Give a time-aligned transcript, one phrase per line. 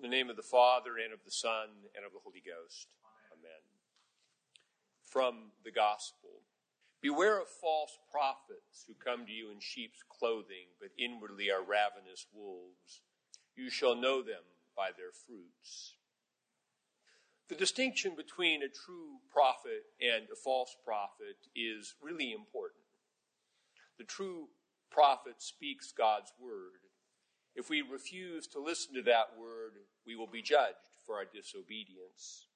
[0.00, 2.88] In the name of the Father, and of the Son, and of the Holy Ghost.
[3.36, 3.60] Amen.
[5.04, 6.40] From the Gospel
[7.02, 12.26] Beware of false prophets who come to you in sheep's clothing, but inwardly are ravenous
[12.32, 13.02] wolves.
[13.56, 14.44] You shall know them
[14.76, 15.96] by their fruits.
[17.48, 22.84] The distinction between a true prophet and a false prophet is really important.
[23.98, 24.48] The true
[24.90, 26.88] prophet speaks God's word.
[27.54, 29.72] If we refuse to listen to that word,
[30.06, 32.46] we will be judged for our disobedience.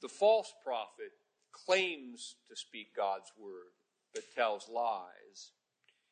[0.00, 1.12] The false prophet
[1.52, 3.72] claims to speak God's word,
[4.14, 5.52] but tells lies.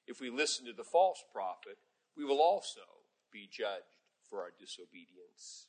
[0.07, 1.79] If we listen to the false prophet,
[2.17, 2.81] we will also
[3.33, 5.67] be judged for our disobedience.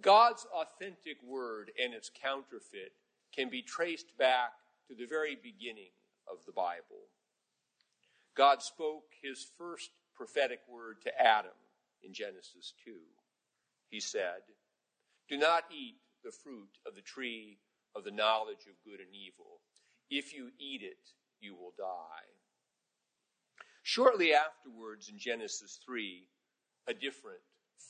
[0.00, 2.92] God's authentic word and its counterfeit
[3.34, 4.52] can be traced back
[4.88, 5.92] to the very beginning
[6.30, 7.08] of the Bible.
[8.34, 11.56] God spoke his first prophetic word to Adam
[12.02, 12.92] in Genesis 2.
[13.88, 14.42] He said,
[15.28, 17.58] Do not eat the fruit of the tree
[17.94, 19.60] of the knowledge of good and evil.
[20.10, 21.10] If you eat it,
[21.40, 22.28] you will die.
[23.82, 26.28] Shortly afterwards, in Genesis 3,
[26.88, 27.40] a different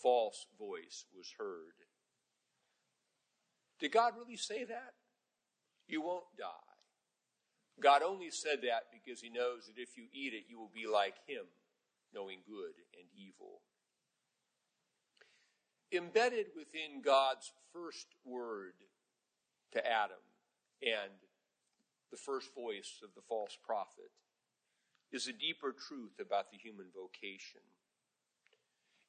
[0.02, 1.74] false voice was heard.
[3.78, 4.94] Did God really say that?
[5.88, 6.72] You won't die.
[7.80, 10.86] God only said that because he knows that if you eat it, you will be
[10.86, 11.44] like him,
[12.14, 13.60] knowing good and evil.
[15.92, 18.74] Embedded within God's first word
[19.72, 20.22] to Adam
[20.82, 21.12] and
[22.10, 24.10] the first voice of the false prophet
[25.12, 27.60] is a deeper truth about the human vocation.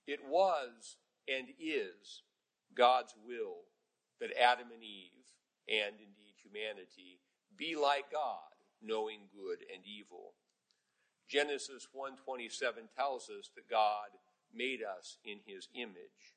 [0.05, 2.23] It was and is
[2.75, 3.67] God's will
[4.19, 5.27] that Adam and Eve,
[5.67, 7.19] and indeed humanity,
[7.57, 10.33] be like God, knowing good and evil.
[11.33, 14.09] Genesis 1:27 tells us that God
[14.53, 16.35] made us in his image.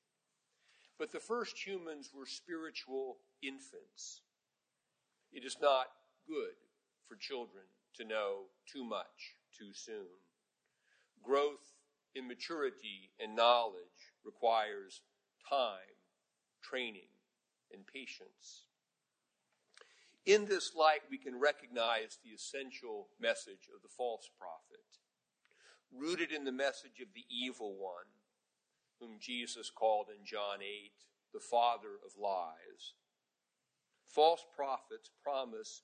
[0.97, 4.23] But the first humans were spiritual infants.
[5.33, 5.93] It is not
[6.27, 6.55] good
[7.07, 10.09] for children to know too much too soon.
[11.23, 11.75] Growth
[12.15, 15.03] in maturity and knowledge requires
[15.47, 16.01] time,
[16.63, 17.11] training,
[17.71, 18.66] and patience.
[20.27, 24.83] In this light, we can recognize the essential message of the false prophet,
[25.95, 28.11] rooted in the message of the evil one,
[28.99, 30.91] whom Jesus called in John 8
[31.33, 32.95] the father of lies.
[34.05, 35.83] False prophets promise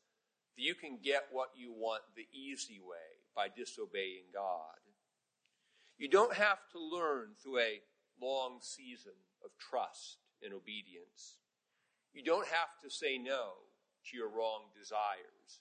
[0.56, 4.80] that you can get what you want the easy way by disobeying God.
[5.98, 7.80] You don't have to learn through a
[8.20, 9.12] long season
[9.44, 11.38] of trust and obedience.
[12.12, 13.71] You don't have to say no
[14.10, 15.60] to your wrong desires.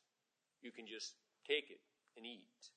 [0.62, 1.16] You can just
[1.48, 1.82] take it
[2.18, 2.72] and eat.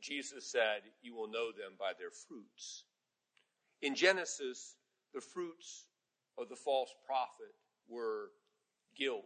[0.00, 2.84] Jesus said, You will know them by their fruits.
[3.82, 4.76] In Genesis,
[5.14, 5.86] the fruits
[6.36, 7.54] of the false prophet
[7.88, 8.30] were
[8.96, 9.24] guilt,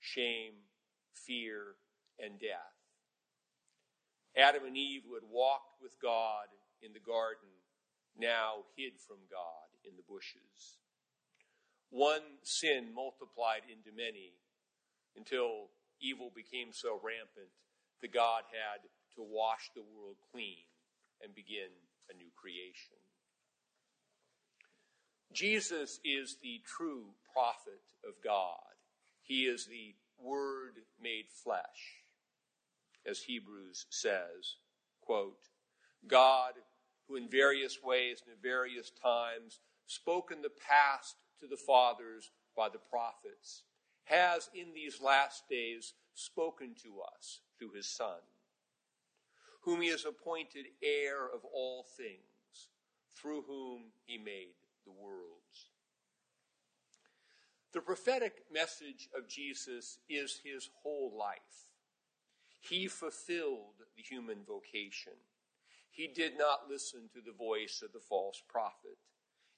[0.00, 0.54] shame,
[1.12, 1.76] fear,
[2.18, 2.78] and death.
[4.36, 6.46] Adam and Eve, who had walked with God
[6.82, 7.48] in the garden,
[8.18, 10.78] now hid from God in the bushes.
[11.90, 14.32] One sin multiplied into many
[15.16, 17.50] until evil became so rampant
[18.02, 20.68] that God had to wash the world clean
[21.22, 21.72] and begin
[22.10, 22.98] a new creation.
[25.32, 28.76] Jesus is the true prophet of God.
[29.22, 32.02] He is the Word made flesh,
[33.06, 34.56] as Hebrews says,
[35.00, 35.48] quote,
[36.06, 36.52] God,
[37.06, 42.30] who in various ways and in various times spoke in the past to the fathers
[42.56, 43.62] by the prophets,
[44.04, 48.20] has in these last days spoken to us through his Son,
[49.62, 52.68] whom he has appointed heir of all things,
[53.14, 54.54] through whom he made
[54.84, 55.70] the worlds.
[57.72, 61.68] The prophetic message of Jesus is his whole life.
[62.60, 65.12] He fulfilled the human vocation.
[65.90, 68.98] He did not listen to the voice of the false prophet.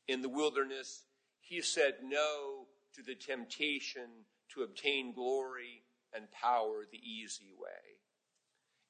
[0.09, 1.05] In the wilderness,
[1.41, 5.83] he said no to the temptation to obtain glory
[6.15, 7.99] and power the easy way.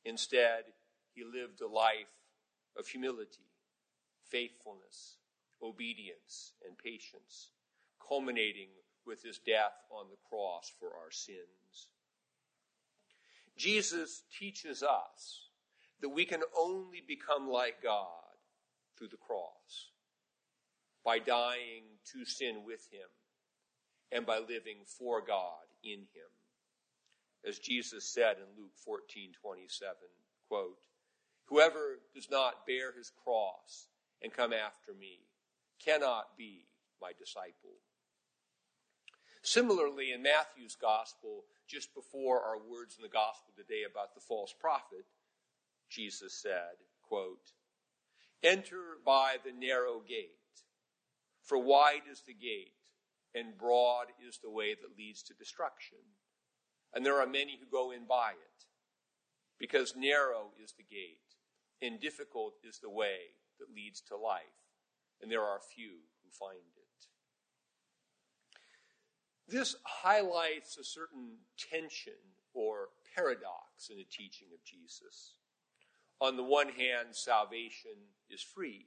[0.05, 0.64] Instead,
[1.12, 2.06] he lived a life
[2.79, 3.50] of humility,
[4.29, 5.17] faithfulness,
[5.62, 7.50] obedience, and patience,
[8.06, 8.69] culminating
[9.06, 11.88] with his death on the cross for our sins.
[13.56, 15.49] Jesus teaches us
[16.00, 18.06] that we can only become like God
[18.96, 19.91] through the cross,
[21.05, 23.08] by dying to sin with him,
[24.12, 26.31] and by living for God in him.
[27.47, 29.94] As Jesus said in Luke 14 27,
[30.49, 30.87] quote,
[31.47, 33.88] Whoever does not bear his cross
[34.23, 35.20] and come after me
[35.85, 36.67] cannot be
[37.00, 37.81] my disciple.
[39.43, 44.55] Similarly, in Matthew's gospel, just before our words in the gospel today about the false
[44.58, 45.06] prophet,
[45.88, 47.53] Jesus said, quote,
[48.43, 50.40] Enter by the narrow gate,
[51.50, 52.79] for wide is the gate,
[53.35, 55.99] and broad is the way that leads to destruction.
[56.94, 58.67] And there are many who go in by it,
[59.58, 61.35] because narrow is the gate,
[61.82, 64.62] and difficult is the way that leads to life,
[65.20, 67.06] and there are few who find it.
[69.49, 72.12] This highlights a certain tension
[72.55, 75.35] or paradox in the teaching of Jesus.
[76.20, 77.99] On the one hand, salvation
[78.31, 78.87] is free.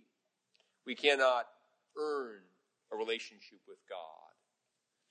[0.85, 1.47] We cannot
[1.97, 2.39] earn
[2.93, 4.33] a relationship with God.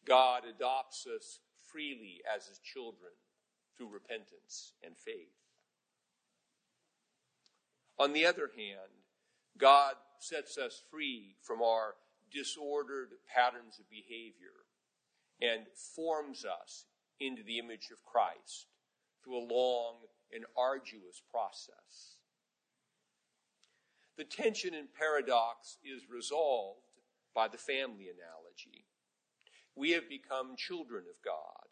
[0.06, 1.40] God adopts us
[1.70, 3.12] freely as his children
[3.76, 5.34] through repentance and faith.
[7.98, 9.02] On the other hand,
[9.58, 11.94] God sets us free from our
[12.32, 14.66] disordered patterns of behavior
[15.40, 16.86] and forms us
[17.20, 18.66] into the image of Christ
[19.22, 19.96] through a long
[20.32, 22.16] and arduous process.
[24.16, 26.80] The tension and paradox is resolved
[27.34, 28.84] by the family analogy.
[29.74, 31.68] We have become children of God,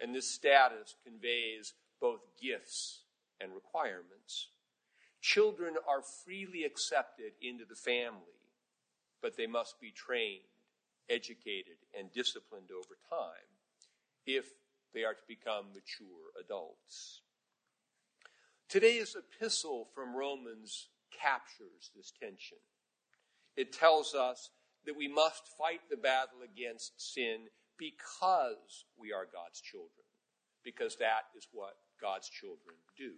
[0.00, 3.02] and this status conveys both gifts
[3.40, 4.48] and requirements.
[5.20, 8.40] Children are freely accepted into the family,
[9.20, 10.40] but they must be trained,
[11.08, 13.46] educated, and disciplined over time
[14.26, 14.46] if
[14.94, 17.20] they are to become mature adults.
[18.68, 22.58] Today's epistle from Romans captures this tension.
[23.56, 24.50] It tells us
[24.86, 27.46] that we must fight the battle against sin
[27.78, 30.06] because we are God's children,
[30.64, 33.12] because that is what God's children do.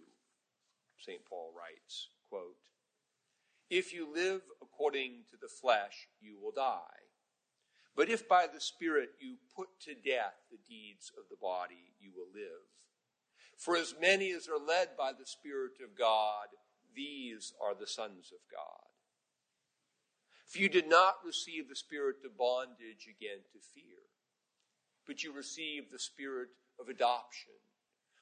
[0.97, 1.25] St.
[1.25, 2.57] Paul writes, quote,
[3.69, 7.05] If you live according to the flesh, you will die.
[7.95, 12.11] But if by the Spirit you put to death the deeds of the body, you
[12.15, 12.65] will live.
[13.57, 16.47] For as many as are led by the Spirit of God,
[16.93, 18.84] these are the sons of God.
[20.45, 23.97] For you did not receive the spirit of bondage again to fear,
[25.07, 26.49] but you received the spirit
[26.79, 27.53] of adoption,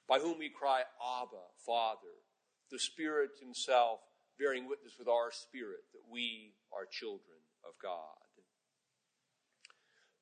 [0.07, 0.83] by whom we cry,
[1.21, 2.23] Abba, Father,
[2.71, 3.99] the Spirit Himself
[4.39, 8.17] bearing witness with our spirit that we are children of God.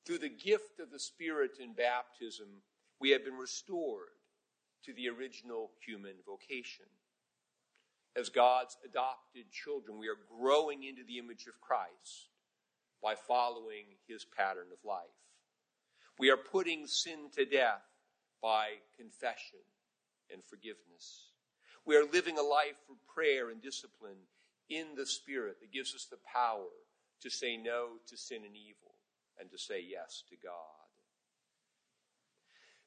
[0.04, 2.62] Through the gift of the Spirit in baptism,
[3.00, 4.18] we have been restored
[4.84, 6.86] to the original human vocation
[8.16, 12.30] as God's adopted children, we are growing into the image of Christ
[13.02, 15.02] by following his pattern of life.
[16.18, 17.82] We are putting sin to death
[18.42, 19.60] by confession
[20.32, 21.30] and forgiveness.
[21.86, 24.28] We are living a life of prayer and discipline
[24.68, 26.68] in the Spirit that gives us the power
[27.22, 28.94] to say no to sin and evil
[29.40, 30.52] and to say yes to God.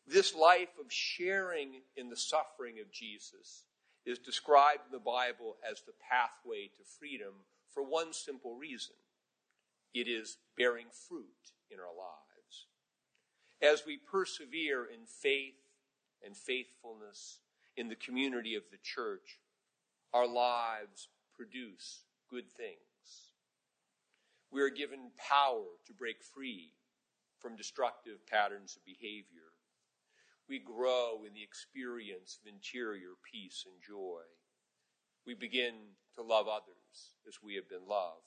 [0.07, 3.63] This life of sharing in the suffering of Jesus
[4.05, 7.33] is described in the Bible as the pathway to freedom
[7.73, 8.95] for one simple reason
[9.93, 12.67] it is bearing fruit in our lives.
[13.61, 15.55] As we persevere in faith
[16.23, 17.39] and faithfulness
[17.77, 19.39] in the community of the church,
[20.13, 22.79] our lives produce good things.
[24.51, 26.71] We are given power to break free
[27.39, 29.54] from destructive patterns of behavior
[30.47, 34.21] we grow in the experience of interior peace and joy.
[35.25, 35.73] We begin
[36.15, 38.21] to love others as we have been loved.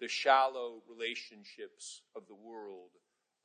[0.00, 2.90] The shallow relationships of the world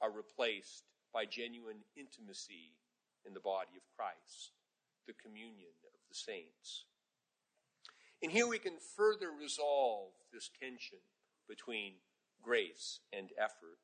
[0.01, 2.77] are replaced by genuine intimacy
[3.25, 4.51] in the body of Christ,
[5.07, 6.86] the communion of the saints.
[8.22, 11.00] And here we can further resolve this tension
[11.48, 11.93] between
[12.41, 13.79] grace and effort.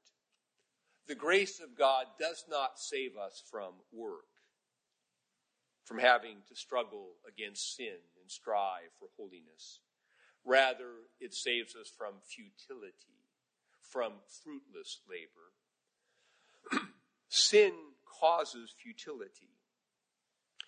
[1.12, 4.32] The grace of God does not save us from work,
[5.84, 9.82] from having to struggle against sin and strive for holiness.
[10.46, 13.28] Rather, it saves us from futility,
[13.82, 15.52] from fruitless labor.
[17.28, 17.74] sin
[18.22, 19.58] causes futility.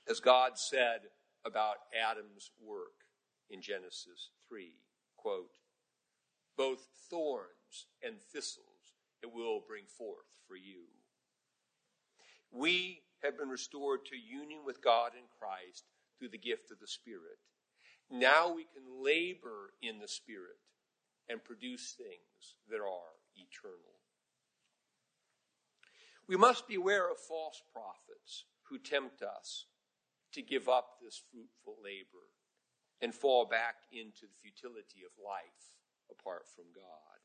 [0.10, 1.04] As God said
[1.46, 3.06] about Adam's work
[3.50, 4.74] in Genesis 3,
[5.16, 5.52] quote,
[6.58, 8.73] both thorns and thistles
[9.24, 10.86] it will bring forth for you.
[12.51, 15.86] We have been restored to union with God in Christ
[16.20, 17.39] through the gift of the Spirit.
[18.12, 20.60] Now we can labor in the Spirit
[21.30, 23.98] and produce things that are eternal.
[26.27, 29.65] We must beware of false prophets who tempt us
[30.34, 32.27] to give up this fruitful labor
[33.01, 35.74] and fall back into the futility of life
[36.10, 37.20] apart from God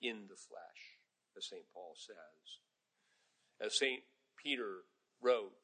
[0.00, 0.93] in the flesh,
[1.36, 1.64] as St.
[1.72, 2.58] Paul says.
[3.60, 4.00] As St.
[4.36, 4.84] Peter
[5.22, 5.54] wrote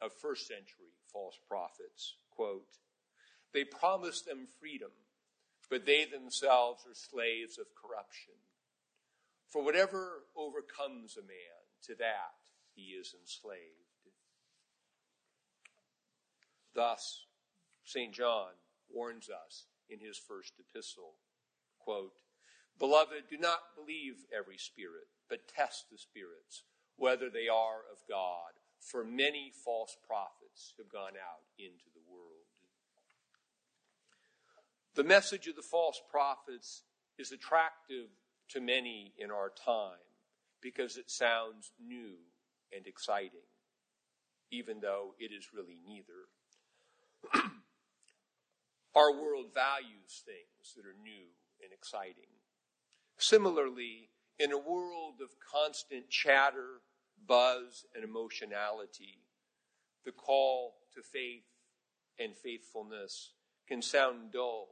[0.00, 2.78] of first century false prophets, quote,
[3.52, 4.90] they promise them freedom,
[5.68, 8.34] but they themselves are slaves of corruption.
[9.50, 12.32] For whatever overcomes a man, to that
[12.74, 13.60] he is enslaved.
[16.74, 17.26] Thus,
[17.84, 18.14] St.
[18.14, 18.52] John
[18.90, 21.16] warns us in his first epistle,
[21.78, 22.14] quote,
[22.78, 26.62] Beloved, do not believe every spirit, but test the spirits,
[26.96, 32.32] whether they are of God, for many false prophets have gone out into the world.
[34.94, 36.82] The message of the false prophets
[37.18, 38.08] is attractive
[38.50, 40.04] to many in our time
[40.60, 42.16] because it sounds new
[42.74, 43.48] and exciting,
[44.50, 46.28] even though it is really neither.
[48.94, 52.28] Our world values things that are new and exciting.
[53.22, 54.08] Similarly,
[54.40, 56.80] in a world of constant chatter,
[57.24, 59.20] buzz, and emotionality,
[60.04, 61.44] the call to faith
[62.18, 63.34] and faithfulness
[63.68, 64.66] can sound dull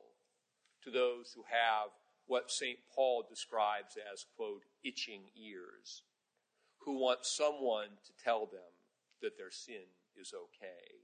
[0.83, 1.91] to those who have
[2.27, 2.81] what St.
[2.93, 6.03] Paul describes as, quote, itching ears,
[6.79, 8.73] who want someone to tell them
[9.23, 9.87] that their sin
[10.21, 10.97] is okay.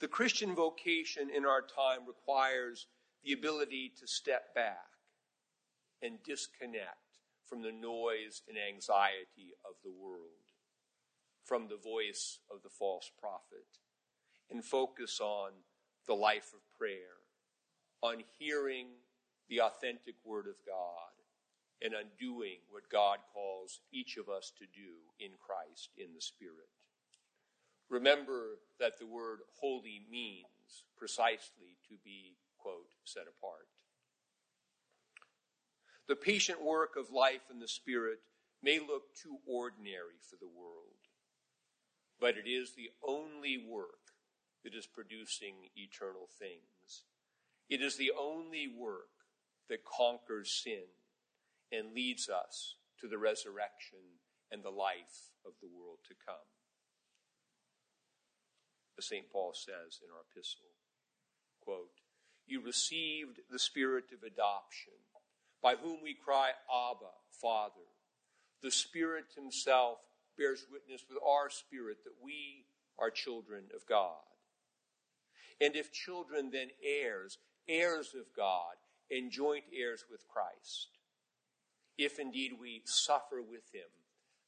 [0.00, 2.86] The Christian vocation in our time requires
[3.22, 4.95] the ability to step back
[6.02, 6.98] and disconnect
[7.46, 10.50] from the noise and anxiety of the world,
[11.44, 13.78] from the voice of the false prophet,
[14.50, 15.50] and focus on
[16.06, 17.22] the life of prayer,
[18.02, 18.86] on hearing
[19.48, 21.14] the authentic Word of God,
[21.82, 26.20] and on doing what God calls each of us to do in Christ in the
[26.20, 26.70] Spirit.
[27.88, 30.46] Remember that the word holy means
[30.96, 33.68] precisely to be, quote, set apart.
[36.08, 38.20] The patient work of life in the Spirit
[38.62, 41.02] may look too ordinary for the world,
[42.20, 44.14] but it is the only work
[44.64, 47.04] that is producing eternal things.
[47.68, 49.10] It is the only work
[49.68, 50.86] that conquers sin
[51.72, 56.46] and leads us to the resurrection and the life of the world to come
[58.98, 59.30] as St.
[59.30, 60.72] Paul says in our epistle.
[61.60, 62.00] Quote,
[62.46, 64.96] You received the spirit of adoption,
[65.62, 67.10] by whom we cry, Abba,
[67.40, 67.74] Father.
[68.62, 69.98] The Spirit Himself
[70.36, 72.66] bears witness with our spirit that we
[72.98, 74.24] are children of God.
[75.60, 78.76] And if children, then heirs, heirs of God,
[79.10, 80.88] and joint heirs with Christ.
[81.96, 83.88] If indeed we suffer with Him,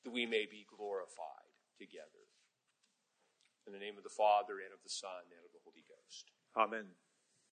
[0.04, 2.28] that we may be glorified together.
[3.66, 6.30] In the name of the Father, and of the Son, and of the Holy Ghost.
[6.56, 6.86] Amen.